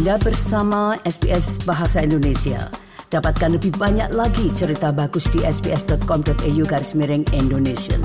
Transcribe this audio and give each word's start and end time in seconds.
Anda 0.00 0.16
bersama 0.16 0.96
SBS 1.04 1.60
Bahasa 1.68 2.00
Indonesia. 2.00 2.72
Dapatkan 3.12 3.60
lebih 3.60 3.76
banyak 3.76 4.16
lagi 4.16 4.48
cerita 4.48 4.96
bagus 4.96 5.28
di 5.28 5.44
sbs.com.au 5.44 6.62
garis 6.64 6.96
miring 6.96 7.28
Indonesia. 7.36 8.00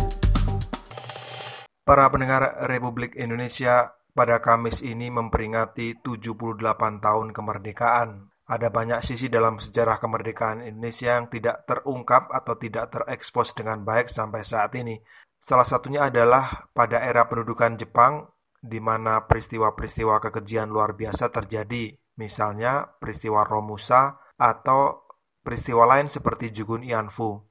Para 1.87 2.11
pendengar 2.11 2.67
Republik 2.67 3.15
Indonesia, 3.15 3.95
pada 4.11 4.43
Kamis 4.43 4.83
ini 4.83 5.07
memperingati 5.07 6.03
78 6.03 6.99
tahun 6.99 7.31
kemerdekaan. 7.31 8.27
Ada 8.43 8.67
banyak 8.75 8.99
sisi 8.99 9.31
dalam 9.31 9.63
sejarah 9.63 9.95
kemerdekaan 9.95 10.67
Indonesia 10.67 11.15
yang 11.15 11.31
tidak 11.31 11.63
terungkap 11.63 12.27
atau 12.27 12.59
tidak 12.59 12.91
terekspos 12.91 13.55
dengan 13.55 13.87
baik 13.87 14.11
sampai 14.11 14.43
saat 14.43 14.75
ini. 14.75 14.99
Salah 15.39 15.63
satunya 15.63 16.11
adalah 16.11 16.67
pada 16.75 16.99
era 16.99 17.23
pendudukan 17.23 17.79
Jepang 17.79 18.34
di 18.65 18.81
mana 18.81 19.29
peristiwa-peristiwa 19.29 20.17
kekejian 20.17 20.73
luar 20.73 20.97
biasa 20.97 21.29
terjadi, 21.29 21.93
misalnya 22.17 22.89
peristiwa 22.97 23.45
Romusa 23.45 24.17
atau 24.35 25.05
peristiwa 25.45 25.85
lain 25.85 26.09
seperti 26.09 26.49
Jugun 26.49 26.81
Ianfu. 26.81 27.45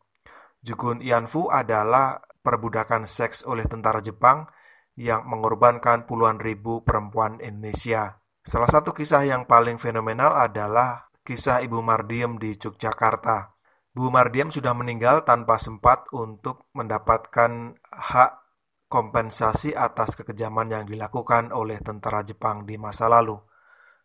Jugun 0.60 0.98
Ianfu 0.98 1.48
adalah 1.48 2.18
perbudakan 2.42 3.06
seks 3.06 3.46
oleh 3.46 3.64
tentara 3.64 4.02
Jepang 4.02 4.50
yang 4.98 5.26
mengorbankan 5.26 6.04
puluhan 6.04 6.42
ribu 6.42 6.82
perempuan 6.82 7.38
Indonesia. 7.38 8.20
Salah 8.44 8.68
satu 8.68 8.92
kisah 8.92 9.24
yang 9.24 9.48
paling 9.48 9.80
fenomenal 9.80 10.36
adalah 10.36 11.08
kisah 11.24 11.64
Ibu 11.64 11.80
Mardiem 11.80 12.36
di 12.36 12.52
Yogyakarta. 12.52 13.56
Bu 13.94 14.12
Mardiem 14.12 14.52
sudah 14.52 14.76
meninggal 14.76 15.24
tanpa 15.24 15.56
sempat 15.56 16.04
untuk 16.12 16.68
mendapatkan 16.76 17.78
hak 17.88 18.43
kompensasi 18.94 19.74
atas 19.74 20.14
kekejaman 20.14 20.70
yang 20.70 20.84
dilakukan 20.86 21.50
oleh 21.50 21.82
tentara 21.82 22.22
Jepang 22.22 22.62
di 22.62 22.78
masa 22.78 23.10
lalu. 23.10 23.34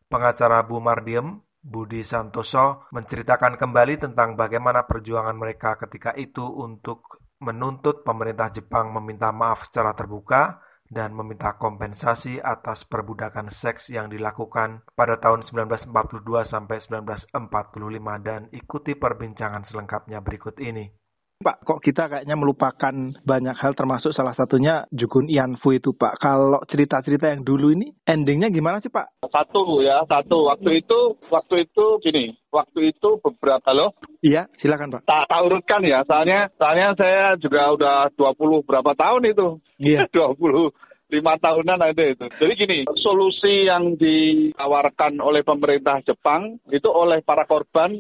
Pengacara 0.10 0.66
Bu 0.66 0.82
Mardiem, 0.82 1.38
Budi 1.62 2.02
Santoso, 2.02 2.90
menceritakan 2.90 3.54
kembali 3.54 4.02
tentang 4.02 4.34
bagaimana 4.34 4.90
perjuangan 4.90 5.38
mereka 5.38 5.78
ketika 5.78 6.18
itu 6.18 6.42
untuk 6.42 7.22
menuntut 7.38 8.02
pemerintah 8.02 8.50
Jepang 8.50 8.90
meminta 8.90 9.30
maaf 9.30 9.70
secara 9.70 9.94
terbuka 9.94 10.58
dan 10.90 11.14
meminta 11.14 11.54
kompensasi 11.54 12.42
atas 12.42 12.82
perbudakan 12.90 13.54
seks 13.54 13.94
yang 13.94 14.10
dilakukan 14.10 14.90
pada 14.98 15.22
tahun 15.22 15.46
1942 15.46 15.94
sampai 16.42 16.82
1945 16.82 18.26
dan 18.26 18.50
ikuti 18.50 18.98
perbincangan 18.98 19.62
selengkapnya 19.62 20.26
berikut 20.26 20.58
ini. 20.58 20.99
Pak, 21.40 21.64
kok 21.64 21.80
kita 21.80 22.12
kayaknya 22.12 22.36
melupakan 22.36 23.16
banyak 23.24 23.56
hal 23.56 23.72
termasuk 23.72 24.12
salah 24.12 24.36
satunya 24.36 24.84
Jugun 24.92 25.32
Ianfu 25.32 25.72
itu 25.72 25.96
Pak. 25.96 26.20
Kalau 26.20 26.60
cerita-cerita 26.68 27.32
yang 27.32 27.48
dulu 27.48 27.72
ini 27.72 27.96
endingnya 28.04 28.52
gimana 28.52 28.84
sih 28.84 28.92
Pak? 28.92 29.24
Satu 29.24 29.80
ya, 29.80 30.04
satu. 30.04 30.52
Waktu 30.52 30.84
itu, 30.84 31.16
waktu 31.32 31.64
itu 31.64 31.86
gini, 32.04 32.36
waktu 32.52 32.92
itu 32.92 33.24
beberapa 33.24 33.72
loh. 33.72 33.96
Iya, 34.20 34.52
silakan 34.60 35.00
Pak. 35.00 35.08
Tak, 35.08 35.32
tak 35.32 35.40
urutkan 35.48 35.80
ya, 35.88 36.04
soalnya 36.04 36.52
soalnya 36.60 36.92
saya 37.00 37.40
juga 37.40 37.72
udah 37.72 38.12
20 38.20 38.68
berapa 38.68 38.92
tahun 39.00 39.32
itu. 39.32 39.48
Iya. 39.80 40.12
20 40.36 40.36
lima 41.16 41.40
tahunan 41.40 41.80
ada 41.80 42.04
itu. 42.04 42.28
Jadi 42.36 42.54
gini, 42.60 42.80
solusi 43.00 43.64
yang 43.64 43.96
ditawarkan 43.96 45.24
oleh 45.24 45.48
pemerintah 45.48 46.04
Jepang 46.04 46.60
itu 46.68 46.92
oleh 46.92 47.24
para 47.24 47.48
korban 47.48 47.96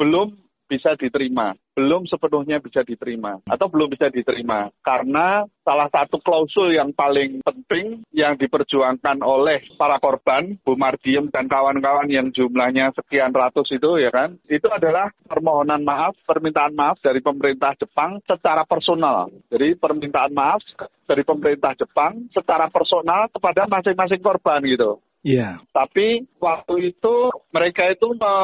belum 0.00 0.47
bisa 0.68 0.94
diterima, 0.94 1.56
belum 1.72 2.04
sepenuhnya 2.04 2.60
bisa 2.60 2.84
diterima. 2.84 3.40
Atau 3.48 3.72
belum 3.72 3.88
bisa 3.88 4.12
diterima. 4.12 4.68
Karena 4.84 5.48
salah 5.64 5.88
satu 5.88 6.20
klausul 6.20 6.76
yang 6.76 6.92
paling 6.92 7.40
penting 7.42 8.04
yang 8.12 8.36
diperjuangkan 8.36 9.24
oleh 9.24 9.64
para 9.80 9.96
korban 9.98 10.60
Bu 10.62 10.76
Mardiem 10.76 11.32
dan 11.32 11.48
kawan-kawan 11.48 12.06
yang 12.12 12.28
jumlahnya 12.30 12.92
sekian 12.94 13.32
ratus 13.32 13.72
itu 13.72 13.96
ya 13.98 14.12
kan? 14.12 14.36
Itu 14.46 14.68
adalah 14.68 15.08
permohonan 15.24 15.82
maaf 15.82 16.14
permintaan 16.28 16.76
maaf 16.76 17.00
dari 17.00 17.24
pemerintah 17.24 17.72
Jepang 17.80 18.20
secara 18.28 18.68
personal. 18.68 19.32
Jadi 19.48 19.74
permintaan 19.80 20.36
maaf 20.36 20.60
dari 21.08 21.24
pemerintah 21.24 21.72
Jepang 21.72 22.28
secara 22.36 22.68
personal 22.68 23.32
kepada 23.32 23.64
masing-masing 23.64 24.20
korban 24.20 24.60
gitu 24.68 25.00
Iya. 25.26 25.58
Yeah. 25.58 25.74
Tapi 25.74 26.26
waktu 26.38 26.94
itu 26.94 27.14
mereka 27.50 27.90
itu 27.90 28.14
me 28.14 28.34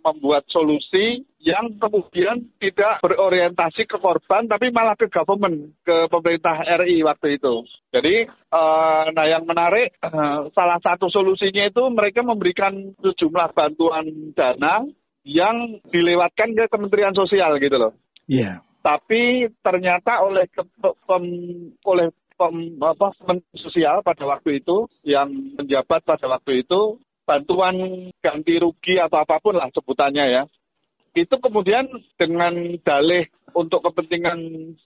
membuat 0.00 0.48
solusi 0.48 1.28
yang 1.40 1.80
kemudian 1.80 2.52
tidak 2.60 3.00
berorientasi 3.00 3.88
ke 3.88 3.96
korban 3.96 4.44
tapi 4.44 4.68
malah 4.68 4.92
ke 4.96 5.08
government, 5.08 5.72
ke 5.84 6.08
pemerintah 6.12 6.60
RI 6.84 7.00
waktu 7.04 7.40
itu. 7.40 7.64
Jadi, 7.92 8.28
uh, 8.52 9.08
nah 9.12 9.24
yang 9.24 9.48
menarik 9.48 9.96
uh, 10.04 10.52
salah 10.52 10.76
satu 10.84 11.08
solusinya 11.08 11.64
itu 11.68 11.80
mereka 11.88 12.20
memberikan 12.20 12.92
sejumlah 13.00 13.56
bantuan 13.56 14.36
dana 14.36 14.84
yang 15.24 15.80
dilewatkan 15.88 16.56
ke 16.56 16.64
Kementerian 16.68 17.16
Sosial 17.16 17.56
gitu 17.60 17.76
loh. 17.76 17.92
Iya. 18.28 18.40
Yeah. 18.40 18.56
Tapi 18.80 19.52
ternyata 19.60 20.24
oleh 20.24 20.48
ke, 20.48 20.64
pem, 20.80 21.24
oleh 21.84 22.08
sosial 23.60 24.00
pada 24.00 24.24
waktu 24.24 24.64
itu 24.64 24.88
yang 25.04 25.28
menjabat 25.60 26.00
pada 26.06 26.26
waktu 26.30 26.64
itu 26.64 26.96
bantuan 27.28 28.08
ganti 28.24 28.56
rugi 28.58 28.96
atau 28.96 29.20
apa 29.20 29.36
pun 29.38 29.54
lah 29.54 29.68
sebutannya 29.70 30.24
ya. 30.26 30.42
Itu 31.10 31.42
kemudian 31.42 31.90
dengan 32.16 32.54
dalih 32.86 33.26
untuk 33.54 33.82
kepentingan 33.82 34.38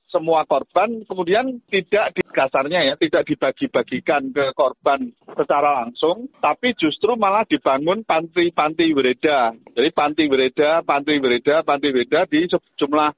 semua 0.09 0.49
korban 0.49 1.05
kemudian 1.05 1.61
tidak 1.69 2.17
di 2.17 2.23
dasarnya 2.33 2.81
ya 2.93 2.95
tidak 2.97 3.29
dibagi-bagikan 3.29 4.33
ke 4.33 4.57
korban 4.57 5.13
secara 5.37 5.85
langsung 5.85 6.29
tapi 6.41 6.73
justru 6.77 7.17
malah 7.17 7.45
dibangun 7.45 8.05
panti-panti 8.05 8.93
bereda 8.97 9.53
jadi 9.77 9.91
panti 9.93 10.25
bereda 10.29 10.81
panti 10.81 11.21
bereda 11.21 11.61
panti 11.61 11.93
bereda 11.93 12.25
di 12.29 12.49
sejumlah 12.49 13.11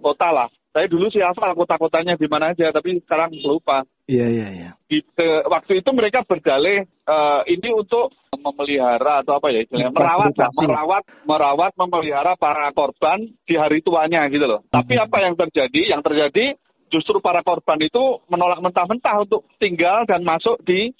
kota 0.00 0.28
lah 0.32 0.48
saya 0.74 0.90
dulu 0.90 1.06
sih 1.06 1.22
hafal 1.22 1.54
kota-kotanya 1.54 2.18
di 2.18 2.26
mana 2.26 2.50
aja, 2.50 2.74
tapi 2.74 2.98
sekarang 3.06 3.30
lupa. 3.46 3.86
Iya, 4.10 4.26
iya, 4.26 4.48
iya. 4.50 4.70
Gitu, 4.90 5.28
waktu 5.46 5.78
itu 5.78 5.90
mereka 5.94 6.26
berdalih 6.26 6.82
uh, 7.06 7.46
ini 7.46 7.70
untuk 7.70 8.10
memelihara 8.34 9.22
atau 9.22 9.38
apa 9.38 9.54
ya 9.54 9.62
istilahnya, 9.62 9.94
merawat, 9.94 10.34
merawat, 10.34 11.04
merawat, 11.22 11.72
memelihara 11.78 12.34
para 12.34 12.74
korban 12.74 13.22
di 13.46 13.54
hari 13.54 13.86
tuanya 13.86 14.26
gitu 14.26 14.50
loh. 14.50 14.66
Hmm. 14.66 14.82
Tapi 14.82 14.98
apa 14.98 15.16
yang 15.22 15.38
terjadi? 15.38 15.94
Yang 15.94 16.02
terjadi 16.10 16.44
justru 16.90 17.22
para 17.22 17.46
korban 17.46 17.78
itu 17.78 18.18
menolak 18.26 18.58
mentah-mentah 18.58 19.22
untuk 19.22 19.46
tinggal 19.62 20.02
dan 20.10 20.26
masuk 20.26 20.58
di 20.66 20.90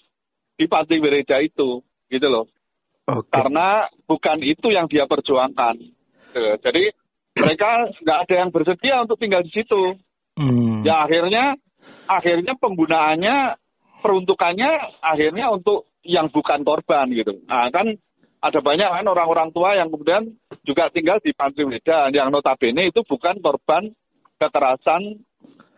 di 0.54 0.70
panti 0.70 1.02
gereja 1.02 1.42
itu, 1.42 1.82
gitu 2.06 2.26
loh. 2.30 2.46
Okay. 3.10 3.26
Karena 3.26 3.90
bukan 4.06 4.38
itu 4.46 4.70
yang 4.70 4.86
dia 4.86 5.10
perjuangkan. 5.10 5.76
Jadi 6.62 6.94
mereka 7.34 7.90
nggak 8.00 8.18
ada 8.26 8.34
yang 8.34 8.50
bersedia 8.54 9.02
untuk 9.02 9.18
tinggal 9.18 9.42
di 9.42 9.50
situ. 9.50 9.98
Hmm. 10.38 10.82
Ya 10.86 11.06
akhirnya 11.06 11.58
akhirnya 12.06 12.54
penggunaannya 12.58 13.36
peruntukannya 14.02 14.70
akhirnya 15.02 15.50
untuk 15.50 15.90
yang 16.06 16.30
bukan 16.30 16.62
korban 16.62 17.10
gitu. 17.10 17.42
Nah 17.46 17.70
kan 17.74 17.94
ada 18.44 18.60
banyak 18.60 18.86
kan 18.86 19.06
orang-orang 19.08 19.48
tua 19.56 19.72
yang 19.74 19.88
kemudian 19.88 20.36
juga 20.68 20.92
tinggal 20.92 21.16
di 21.24 21.32
panti 21.32 21.64
Weda 21.64 22.12
yang 22.12 22.28
notabene 22.28 22.92
itu 22.92 23.00
bukan 23.02 23.40
korban 23.40 23.88
kekerasan 24.36 25.24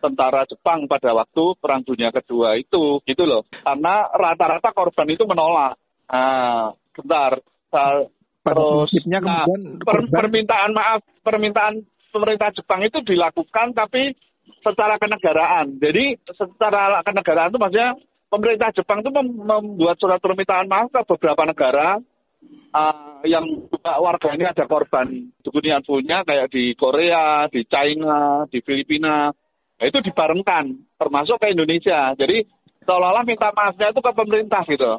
tentara 0.03 0.45
Jepang 0.45 0.85
pada 0.85 1.15
waktu 1.15 1.57
Perang 1.57 1.81
Dunia 1.87 2.11
Kedua 2.11 2.59
itu 2.59 2.99
gitu 3.07 3.23
loh. 3.23 3.47
Karena 3.49 4.11
rata-rata 4.11 4.75
korban 4.75 5.07
itu 5.09 5.23
menolak. 5.25 5.79
Nah, 6.07 6.71
bentar, 6.95 7.39
Terus 8.47 8.89
nah, 9.11 9.43
per, 9.83 9.97
permintaan 10.07 10.71
maaf 10.71 11.03
permintaan 11.27 11.83
pemerintah 12.15 12.55
Jepang 12.55 12.79
itu 12.87 13.03
dilakukan 13.03 13.75
tapi 13.75 14.15
secara 14.63 14.95
kenegaraan. 14.95 15.75
Jadi 15.83 16.15
secara 16.31 17.03
kenegaraan 17.03 17.51
itu 17.51 17.59
maksudnya 17.59 17.91
pemerintah 18.31 18.71
Jepang 18.71 19.03
itu 19.03 19.11
membuat 19.11 19.99
surat 19.99 20.23
permintaan 20.23 20.71
maaf 20.71 20.87
ke 20.87 21.03
beberapa 21.15 21.43
negara 21.43 21.99
uh, 22.71 23.21
yang 23.27 23.43
juga 23.67 23.91
warga 23.99 24.29
ini 24.35 24.45
ada 24.47 24.63
korban 24.67 25.31
dukunian 25.43 25.83
punya 25.83 26.23
kayak 26.23 26.47
di 26.51 26.71
Korea, 26.79 27.47
di 27.51 27.67
China, 27.67 28.47
di 28.47 28.63
Filipina. 28.63 29.31
Nah, 29.77 29.85
itu 29.85 30.01
dibarengkan 30.01 30.73
termasuk 30.97 31.37
ke 31.37 31.53
Indonesia. 31.53 32.15
Jadi 32.17 32.41
seolah-olah 32.87 33.27
minta 33.27 33.53
maafnya 33.53 33.93
itu 33.93 34.01
ke 34.01 34.11
pemerintah 34.15 34.63
gitu. 34.65 34.93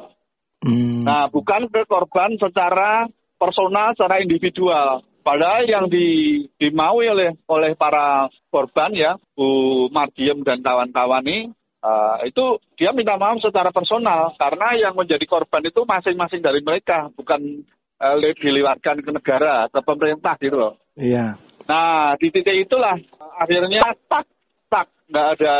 Hmm. 0.63 1.03
Nah, 1.03 1.27
bukan 1.31 1.67
ke 1.67 1.83
korban 1.83 2.37
secara 2.39 3.07
personal 3.39 3.95
secara 3.95 4.23
individual. 4.23 5.03
Padahal 5.19 5.67
yang 5.67 5.85
di, 5.91 6.41
dimaui 6.57 7.05
oleh 7.11 7.35
oleh 7.45 7.75
para 7.75 8.31
korban 8.49 8.91
ya, 8.95 9.19
Bu 9.35 9.87
Mardiem 9.91 10.41
dan 10.41 10.63
kawan-kawan 10.63 11.21
ini, 11.27 11.51
uh, 11.83 12.23
itu 12.23 12.57
dia 12.79 12.95
minta 12.95 13.19
maaf 13.19 13.43
secara 13.43 13.69
personal 13.69 14.33
karena 14.39 14.89
yang 14.89 14.93
menjadi 14.95 15.25
korban 15.27 15.63
itu 15.67 15.83
masing-masing 15.83 16.41
dari 16.41 16.63
mereka, 16.63 17.11
bukan 17.13 17.61
uh, 17.99 18.15
dilewatkan 18.17 19.03
ke 19.03 19.11
negara, 19.11 19.67
ke 19.67 19.79
pemerintah 19.83 20.35
gitu 20.39 20.55
loh. 20.55 20.73
Iya. 20.95 21.35
Nah 21.67 22.15
di 22.17 22.33
titik 22.33 22.65
itulah 22.65 22.97
akhirnya 23.37 23.93
tak 24.07 24.25
tak 24.71 24.87
nggak 25.11 25.27
ada 25.37 25.55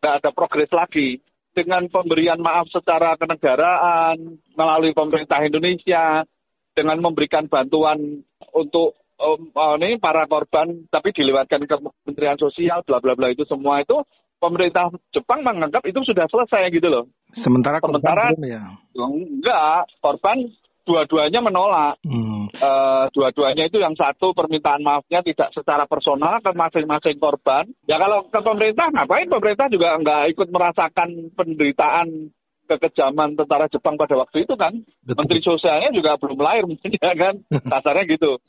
nggak 0.00 0.14
ada 0.22 0.30
progres 0.32 0.70
lagi. 0.72 1.20
dengan 1.56 1.88
pemberian 1.88 2.36
maaf 2.36 2.68
secara 2.68 3.16
kenegaraan 3.16 4.36
melalui 4.52 4.92
pemerintah 4.92 5.40
Indonesia 5.40 6.28
dengan 6.76 7.00
memberikan 7.00 7.48
bantuan 7.48 8.20
untuk 8.56 8.96
um, 9.20 9.52
ini 9.80 10.00
para 10.00 10.24
korban 10.24 10.88
tapi 10.88 11.12
dilewatkan 11.12 11.68
ke 11.68 11.76
Kementerian 11.76 12.40
Sosial 12.40 12.80
bla 12.88 12.98
bla 13.00 13.12
bla 13.12 13.28
itu 13.28 13.44
semua 13.44 13.84
itu 13.84 14.00
pemerintah 14.40 14.92
Jepang 15.12 15.44
menganggap 15.44 15.84
itu 15.84 16.00
sudah 16.04 16.28
selesai 16.28 16.72
gitu 16.72 16.88
loh. 16.88 17.04
Sementara 17.40 17.80
sementara 17.80 18.32
ya. 18.40 18.64
enggak 18.96 19.88
korban 20.00 20.48
dua-duanya 20.86 21.42
menolak. 21.42 21.98
Hmm. 22.06 22.46
Uh, 22.56 23.10
dua-duanya 23.10 23.66
itu 23.66 23.82
yang 23.82 23.92
satu 23.98 24.30
permintaan 24.32 24.86
maafnya 24.86 25.20
tidak 25.26 25.50
secara 25.52 25.84
personal 25.84 26.38
ke 26.38 26.54
masing-masing 26.54 27.18
korban. 27.18 27.66
Ya 27.90 27.98
kalau 27.98 28.30
ke 28.30 28.38
pemerintah 28.40 28.88
ngapain 28.94 29.26
pemerintah 29.26 29.66
juga 29.66 29.98
nggak 29.98 30.22
ikut 30.32 30.48
merasakan 30.54 31.34
penderitaan 31.34 32.30
kekejaman 32.66 33.38
tentara 33.38 33.70
Jepang 33.70 33.94
pada 33.94 34.18
waktu 34.18 34.44
itu 34.44 34.54
kan. 34.58 34.74
Betul. 35.06 35.16
Menteri 35.22 35.40
sosialnya 35.42 35.90
juga 35.94 36.18
belum 36.18 36.38
lahir 36.42 36.66
mungkin 36.66 36.90
ya 36.98 37.14
kan. 37.14 37.34
Kasarnya 37.48 38.04
gitu. 38.10 38.42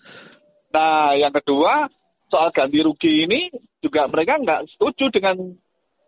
Nah 0.74 1.14
yang 1.16 1.32
kedua 1.32 1.88
soal 2.28 2.52
ganti 2.52 2.84
rugi 2.84 3.24
ini 3.24 3.48
juga 3.80 4.10
mereka 4.12 4.36
nggak 4.42 4.76
setuju 4.76 5.14
dengan 5.14 5.56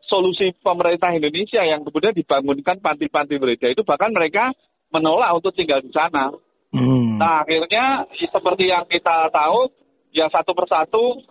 solusi 0.10 0.52
pemerintah 0.60 1.14
Indonesia 1.14 1.62
yang 1.62 1.86
kemudian 1.86 2.18
dibangunkan 2.18 2.82
panti-panti 2.82 3.38
mereka 3.38 3.70
itu 3.70 3.86
bahkan 3.86 4.10
mereka 4.10 4.52
menolak 4.90 5.38
untuk 5.38 5.54
tinggal 5.54 5.80
di 5.86 5.94
sana. 5.94 6.34
Hmm. 6.74 7.22
Nah 7.22 7.46
akhirnya 7.46 8.10
seperti 8.18 8.74
yang 8.74 8.90
kita 8.90 9.30
tahu 9.30 9.70
ya 10.10 10.26
satu 10.34 10.58
persatu 10.58 11.22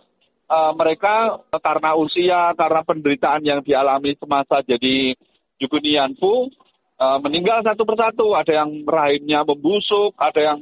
uh, 0.47 0.73
mereka 0.79 1.43
karena 1.59 1.99
usia 1.99 2.55
karena 2.55 2.81
penderitaan 2.87 3.43
yang 3.43 3.61
dialami 3.63 4.15
semasa 4.19 4.63
jadi 4.63 5.15
Jugunianfu 5.59 6.55
uh, 6.99 7.19
meninggal 7.23 7.63
satu 7.63 7.87
persatu. 7.87 8.35
Ada 8.35 8.63
yang 8.65 8.85
rahimnya 8.85 9.47
membusuk, 9.47 10.19
ada 10.19 10.55
yang 10.55 10.59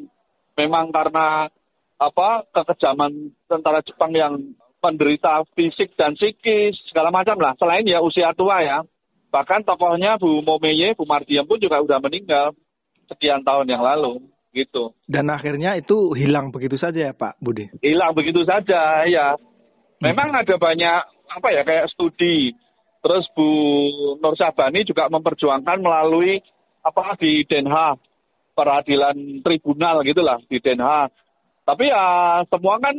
memang 0.55 0.93
karena 0.93 1.49
apa 1.97 2.44
kekejaman 2.53 3.33
tentara 3.49 3.81
Jepang 3.81 4.12
yang 4.12 4.35
penderita 4.79 5.43
fisik 5.56 5.97
dan 5.97 6.15
psikis 6.15 6.77
segala 6.93 7.09
macam 7.11 7.41
lah. 7.41 7.56
Selain 7.56 7.83
ya 7.83 8.05
usia 8.05 8.31
tua 8.37 8.62
ya. 8.62 8.85
Bahkan 9.33 9.67
tokohnya 9.67 10.17
Bu 10.17 10.41
Momeye, 10.44 10.94
Bu 10.94 11.05
Mardiam 11.05 11.44
pun 11.44 11.59
juga 11.59 11.83
udah 11.83 11.99
meninggal 11.99 12.55
sekian 13.11 13.43
tahun 13.43 13.67
yang 13.69 13.82
lalu 13.82 14.23
gitu. 14.56 14.97
Dan 15.05 15.29
akhirnya 15.29 15.77
itu 15.77 16.17
hilang 16.17 16.49
begitu 16.49 16.81
saja 16.81 17.11
ya 17.11 17.12
Pak 17.12 17.37
Budi? 17.43 17.69
Hilang 17.85 18.17
begitu 18.17 18.41
saja 18.49 19.05
ya. 19.05 19.37
Memang 20.00 20.32
hmm. 20.32 20.41
ada 20.41 20.55
banyak 20.56 21.00
apa 21.29 21.49
ya 21.53 21.62
kayak 21.67 21.93
studi. 21.93 22.56
Terus 23.06 23.23
Bu 23.38 23.49
Nur 24.19 24.35
Sabani 24.35 24.82
juga 24.82 25.06
memperjuangkan 25.06 25.79
melalui 25.79 26.43
apa 26.82 27.14
di 27.23 27.47
Den 27.47 27.70
Haag 27.70 28.03
peradilan 28.58 29.47
tribunal 29.47 30.03
gitulah 30.03 30.43
di 30.50 30.58
Den 30.58 30.82
Haag. 30.82 31.14
Tapi 31.62 31.87
ya 31.87 32.43
semua 32.50 32.82
kan 32.82 32.99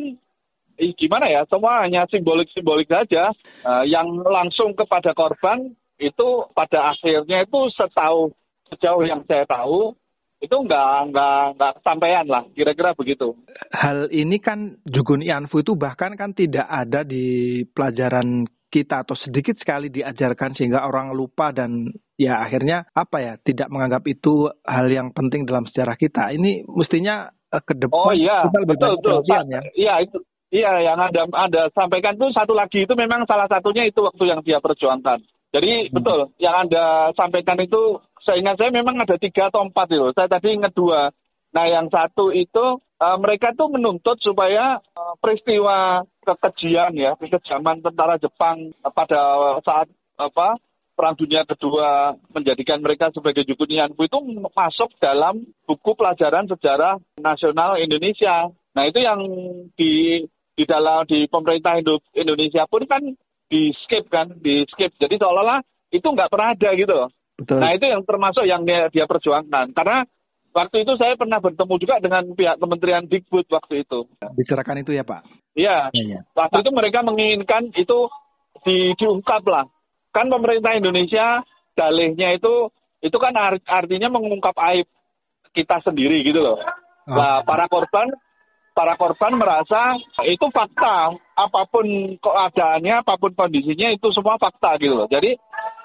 eh, 0.80 0.95
gimana 0.95 1.27
ya 1.27 1.44
semua 1.51 1.83
hanya 1.83 2.07
simbolik-simbolik 2.07 2.88
saja. 2.88 3.36
Uh, 3.68 3.83
yang 3.83 4.07
langsung 4.24 4.71
kepada 4.80 5.12
korban 5.12 5.75
itu 6.00 6.27
pada 6.56 6.95
akhirnya 6.95 7.44
itu 7.44 7.59
setahu 7.75 8.31
sejauh 8.71 9.04
yang 9.04 9.27
saya 9.27 9.44
tahu 9.44 9.92
itu 10.39 10.54
nggak 10.54 11.12
nggak 11.12 11.44
nggak 11.59 11.74
sampean 11.83 12.31
lah 12.31 12.48
kira-kira 12.56 12.95
begitu. 12.95 13.36
Hal 13.75 14.07
ini 14.07 14.39
kan 14.39 14.80
Jugun 14.88 15.19
Ianfu 15.19 15.65
itu 15.65 15.75
bahkan 15.75 16.15
kan 16.15 16.31
tidak 16.31 16.63
ada 16.63 17.04
di 17.04 17.65
pelajaran 17.75 18.48
kita 18.68 19.08
atau 19.08 19.16
sedikit 19.16 19.56
sekali 19.60 19.88
diajarkan 19.88 20.52
sehingga 20.56 20.84
orang 20.84 21.16
lupa 21.16 21.56
dan 21.56 21.88
ya 22.19 22.44
akhirnya 22.44 22.84
apa 22.92 23.18
ya 23.24 23.34
tidak 23.40 23.72
menganggap 23.72 24.04
itu 24.06 24.52
hal 24.68 24.88
yang 24.92 25.16
penting 25.16 25.48
dalam 25.48 25.64
sejarah 25.72 25.96
kita. 25.96 26.36
Ini 26.36 26.68
mestinya 26.68 27.31
uh, 27.31 27.64
ke 27.64 27.74
depan 27.80 27.96
oh, 27.96 28.12
iya. 28.12 28.44
kita 28.48 28.60
lebih 28.68 28.75
betul, 28.75 28.94
betul. 29.00 29.19
ya. 29.24 29.62
Iya 29.72 29.94
itu 30.04 30.18
iya 30.52 30.72
yang 30.84 31.00
ada 31.00 31.22
ada 31.31 31.62
sampaikan 31.72 32.19
tuh 32.19 32.31
satu 32.36 32.52
lagi 32.56 32.84
itu 32.84 32.94
memang 32.96 33.24
salah 33.28 33.48
satunya 33.48 33.88
itu 33.88 34.04
waktu 34.04 34.24
yang 34.28 34.44
dia 34.44 34.60
perjuangkan. 34.60 35.24
Jadi 35.56 35.88
hmm. 35.88 35.94
betul 35.96 36.19
yang 36.44 36.68
anda 36.68 37.16
sampaikan 37.16 37.56
itu 37.64 38.04
seingat 38.28 38.60
saya 38.60 38.75
memang 38.75 39.00
ada 39.00 39.16
tiga 39.16 39.48
atau 39.48 39.64
empat 39.64 39.88
itu. 39.96 40.12
Saya 40.12 40.28
tadi 40.28 40.52
ingat 40.60 40.75
dua. 40.75 41.08
Nah, 41.56 41.66
yang 41.72 41.88
satu 41.88 42.36
itu 42.36 42.84
uh, 43.01 43.17
mereka 43.21 43.53
tuh 43.53 43.69
menuntut 43.69 44.17
supaya 44.21 44.81
uh, 44.81 45.15
peristiwa 45.21 46.03
kekejian 46.25 46.94
ya, 46.97 47.13
kekejaman 47.17 47.81
tentara 47.81 48.17
Jepang 48.17 48.73
uh, 48.83 48.94
pada 48.94 49.21
saat 49.63 49.88
apa 50.17 50.57
Perang 50.97 51.13
Dunia 51.13 51.45
Kedua 51.45 52.17
menjadikan 52.33 52.81
mereka 52.81 53.13
sebagai 53.13 53.45
Jukunianku 53.45 54.01
itu 54.01 54.17
masuk 54.49 54.89
dalam 54.97 55.45
buku 55.69 55.94
pelajaran 55.94 56.49
sejarah 56.49 56.97
nasional 57.21 57.77
Indonesia. 57.77 58.49
Nah, 58.73 58.83
itu 58.89 59.05
yang 59.05 59.21
di 59.77 60.25
di 60.57 60.63
dalam 60.65 61.05
di 61.05 61.29
pemerintah 61.29 61.77
Indonesia 62.17 62.65
pun 62.65 62.81
kan 62.89 63.13
di 63.45 63.69
skip 63.85 64.09
kan, 64.09 64.41
di 64.41 64.65
skip. 64.73 64.97
Jadi 64.97 65.21
seolah-olah 65.21 65.61
itu 65.94 66.03
nggak 66.03 66.33
pernah 66.33 66.57
ada 66.57 66.69
gitu 66.73 66.97
Betul. 67.38 67.61
Nah 67.61 67.69
itu 67.77 67.85
yang 67.85 68.01
termasuk 68.01 68.44
yang 68.49 68.65
dia, 68.65 68.89
dia 68.89 69.05
perjuangkan. 69.05 69.69
Karena 69.77 70.01
waktu 70.57 70.81
itu 70.81 70.98
saya 70.98 71.13
pernah 71.13 71.38
bertemu 71.38 71.74
juga 71.77 72.01
dengan 72.01 72.25
pihak 72.33 72.57
Kementerian 72.57 73.06
Dikbud 73.06 73.45
waktu 73.54 73.86
itu. 73.86 74.09
Bicarakan 74.33 74.81
itu 74.81 74.98
ya 74.98 75.06
Pak? 75.06 75.21
Iya. 75.54 75.94
Ya, 75.94 76.04
ya. 76.18 76.21
Waktu 76.33 76.65
itu 76.65 76.71
mereka 76.74 77.06
menginginkan 77.06 77.69
itu 77.77 78.09
di, 78.65 78.98
diungkap 78.98 79.45
lah. 79.45 79.69
Kan 80.09 80.33
pemerintah 80.33 80.74
Indonesia 80.74 81.45
dalihnya 81.77 82.33
itu 82.33 82.74
itu 83.06 83.18
kan 83.21 83.38
artinya 83.69 84.09
mengungkap 84.09 84.57
aib 84.74 84.89
kita 85.54 85.77
sendiri 85.86 86.25
gitu 86.25 86.42
loh. 86.42 86.57
Oh. 87.06 87.13
Nah, 87.13 87.45
para 87.45 87.69
korban 87.69 88.09
para 88.74 88.94
korban 88.98 89.38
merasa 89.38 89.98
itu 90.25 90.45
fakta 90.50 91.13
apa 91.38 91.62
pun 91.69 91.86
keadaannya 92.18 93.06
apa 93.06 93.18
pun 93.18 93.33
kondisinya 93.33 93.94
itu 93.94 94.09
semua 94.13 94.42
fakta 94.42 94.77
gitu 94.81 94.94
loh. 94.94 95.09
Jadi 95.09 95.38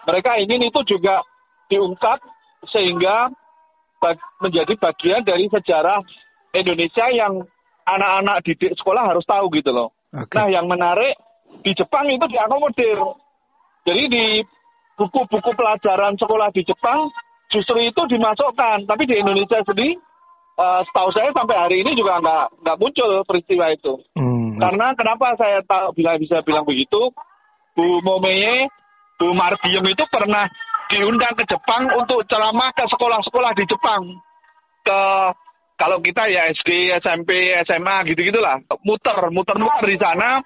mereka 0.08 0.40
ingin 0.40 0.64
itu 0.68 0.80
juga 0.88 1.20
diungkap 1.72 2.20
sehingga 2.68 3.32
menjadi 4.42 4.74
bagian 4.78 5.22
dari 5.22 5.46
sejarah 5.48 6.02
Indonesia 6.52 7.06
yang 7.14 7.42
anak-anak 7.86 8.42
didik 8.46 8.74
sekolah 8.78 9.14
harus 9.14 9.24
tahu 9.26 9.50
gitu 9.54 9.70
loh. 9.70 9.94
Okay. 10.12 10.36
Nah 10.38 10.46
yang 10.52 10.66
menarik 10.68 11.16
di 11.62 11.72
Jepang 11.74 12.06
itu 12.10 12.24
diakomodir. 12.28 12.98
Jadi 13.82 14.02
di 14.10 14.24
buku-buku 14.94 15.50
pelajaran 15.56 16.14
sekolah 16.20 16.54
di 16.54 16.62
Jepang 16.62 17.10
justru 17.50 17.82
itu 17.82 18.02
dimasukkan. 18.06 18.86
Tapi 18.86 19.02
di 19.08 19.18
Indonesia 19.18 19.58
sendiri 19.66 19.98
uh, 20.58 20.80
setahu 20.86 21.10
saya 21.16 21.30
sampai 21.34 21.56
hari 21.56 21.76
ini 21.82 21.98
juga 21.98 22.20
nggak 22.22 22.46
nggak 22.62 22.78
muncul 22.78 23.10
peristiwa 23.26 23.66
itu. 23.72 23.94
Hmm. 24.14 24.60
Karena 24.60 24.94
kenapa 24.94 25.34
saya 25.34 25.58
tahu 25.66 25.96
bila 25.96 26.14
bisa 26.20 26.38
bilang 26.46 26.62
begitu, 26.62 27.10
Bu 27.74 27.98
Momeye, 28.04 28.68
Bu 29.18 29.34
Mardiem 29.34 29.84
itu 29.90 30.04
pernah 30.12 30.46
diundang 30.92 31.32
ke 31.32 31.48
Jepang 31.48 31.88
untuk 31.96 32.20
ceramah 32.28 32.68
ke 32.76 32.84
sekolah-sekolah 32.84 33.52
di 33.56 33.64
Jepang. 33.64 34.02
Ke 34.84 35.00
kalau 35.80 35.98
kita 36.04 36.28
ya 36.28 36.52
SD, 36.52 36.92
SMP, 37.00 37.56
SMA 37.64 37.96
gitu-gitulah. 38.12 38.60
Muter, 38.84 39.32
muter-muter 39.32 39.82
di 39.88 39.98
sana 39.98 40.44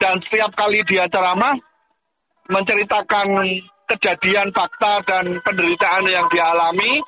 dan 0.00 0.18
setiap 0.26 0.50
kali 0.56 0.82
dia 0.88 1.06
ceramah 1.06 1.54
menceritakan 2.50 3.28
kejadian 3.86 4.50
fakta 4.50 5.04
dan 5.06 5.38
penderitaan 5.44 6.08
yang 6.08 6.26
dialami 6.32 6.98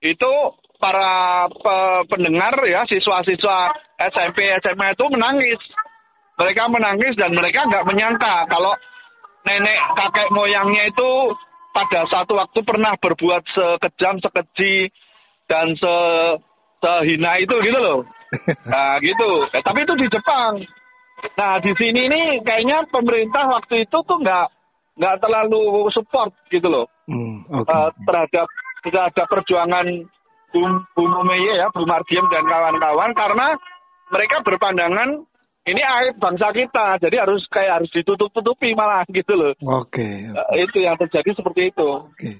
itu 0.00 0.32
para 0.78 1.44
pendengar 2.08 2.54
ya 2.68 2.84
siswa-siswa 2.88 3.72
SMP 4.12 4.52
SMA 4.60 4.92
itu 4.92 5.04
menangis 5.12 5.60
mereka 6.36 6.68
menangis 6.68 7.14
dan 7.16 7.32
mereka 7.32 7.64
nggak 7.68 7.86
menyangka 7.88 8.44
kalau 8.48 8.74
nenek 9.44 9.78
kakek 9.96 10.28
moyangnya 10.32 10.88
itu 10.88 11.10
pada 11.74 12.06
satu 12.06 12.38
waktu 12.38 12.62
pernah 12.62 12.94
berbuat 12.96 13.42
sekejam, 13.50 14.22
sekeji, 14.22 14.94
dan 15.50 15.74
se 15.74 15.94
sehina 16.78 17.34
itu 17.42 17.54
gitu 17.60 17.78
loh. 17.78 18.00
Nah 18.66 18.98
gitu. 18.98 19.46
Eh, 19.54 19.62
tapi 19.62 19.86
itu 19.86 19.94
di 19.94 20.06
Jepang. 20.10 20.58
Nah 21.38 21.58
di 21.62 21.70
sini 21.78 22.10
ini 22.10 22.20
kayaknya 22.42 22.82
pemerintah 22.90 23.46
waktu 23.46 23.86
itu 23.86 23.98
tuh 24.02 24.18
nggak 24.18 24.46
nggak 24.94 25.16
terlalu 25.18 25.90
support 25.90 26.30
gitu 26.54 26.70
loh 26.70 26.86
hmm, 27.10 27.50
okay. 27.50 27.74
uh, 27.74 27.90
terhadap 28.06 28.46
terhadap 28.86 29.26
perjuangan 29.26 29.86
Bum 30.54 30.86
Meye 31.26 31.58
ya, 31.58 31.66
Bum 31.74 31.82
Mardiem 31.82 32.22
dan 32.30 32.46
kawan-kawan 32.46 33.10
karena 33.10 33.58
mereka 34.14 34.36
berpandangan 34.46 35.26
ini 35.64 35.80
aib 35.80 36.20
bangsa 36.20 36.52
kita, 36.52 37.00
jadi 37.00 37.24
harus 37.24 37.40
kayak 37.48 37.80
harus 37.80 37.90
ditutup-tutupi 37.92 38.76
malah 38.76 39.04
gitu 39.18 39.32
loh. 39.32 39.52
Oke. 39.64 39.96
Okay, 39.96 40.14
okay. 40.28 40.40
Uh, 40.40 40.56
itu 40.60 40.78
yang 40.84 40.96
terjadi 41.00 41.30
seperti 41.32 41.72
itu. 41.72 41.86
Oke. 41.88 42.12
Okay. 42.16 42.36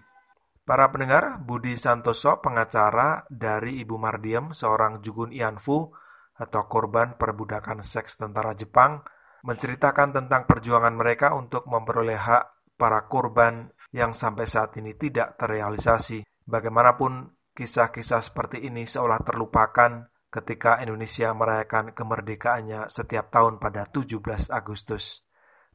Para 0.64 0.88
pendengar, 0.88 1.44
Budi 1.44 1.76
Santoso, 1.76 2.40
pengacara 2.40 3.28
dari 3.28 3.84
Ibu 3.84 4.00
Mardiam, 4.00 4.56
seorang 4.56 5.04
Jugun 5.04 5.28
Ianfu 5.28 5.92
atau 6.40 6.62
korban 6.72 7.20
perbudakan 7.20 7.84
seks 7.84 8.16
tentara 8.16 8.56
Jepang, 8.56 9.04
menceritakan 9.44 10.16
tentang 10.16 10.48
perjuangan 10.48 10.96
mereka 10.96 11.36
untuk 11.36 11.68
memperoleh 11.68 12.16
hak 12.16 12.44
para 12.80 13.04
korban 13.12 13.68
yang 13.92 14.16
sampai 14.16 14.48
saat 14.48 14.72
ini 14.80 14.96
tidak 14.96 15.36
terrealisasi. 15.36 16.24
Bagaimanapun, 16.48 17.28
kisah-kisah 17.52 18.24
seperti 18.24 18.64
ini 18.64 18.88
seolah 18.88 19.20
terlupakan 19.20 20.08
ketika 20.34 20.82
Indonesia 20.82 21.30
merayakan 21.30 21.94
kemerdekaannya 21.94 22.90
setiap 22.90 23.30
tahun 23.30 23.62
pada 23.62 23.86
17 23.86 24.18
Agustus. 24.50 25.22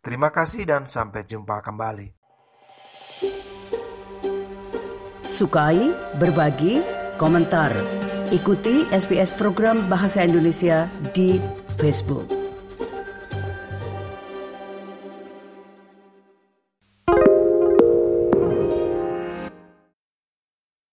Terima 0.04 0.36
kasih 0.36 0.68
dan 0.68 0.84
sampai 0.84 1.24
jumpa 1.24 1.64
kembali. 1.64 2.12
Sukai, 5.24 5.96
berbagi, 6.20 6.84
komentar. 7.16 7.72
Ikuti 8.36 8.84
SBS 8.92 9.32
program 9.32 9.88
Bahasa 9.88 10.28
Indonesia 10.28 10.92
di 11.16 11.40
Facebook. 11.80 12.39